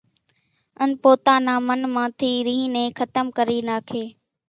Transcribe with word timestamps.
ان 0.81 0.89
پوتا 1.01 1.35
نا 1.45 1.53
من 1.67 1.81
مان 1.93 2.07
ٿي 2.19 2.31
رينۿ 2.47 2.69
نين 2.75 2.89
ختم 2.97 3.25
ڪري 3.37 3.57
ناکي، 3.69 4.03